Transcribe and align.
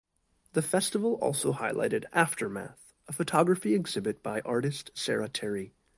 The 0.53 0.63
festival 0.63 1.13
also 1.21 1.53
highlighted 1.53 2.05
"Aftermath," 2.11 2.91
a 3.07 3.13
photography 3.13 3.75
exhibit 3.75 4.23
by 4.23 4.39
artist 4.41 4.89
Sara 4.95 5.29
Terry. 5.29 5.75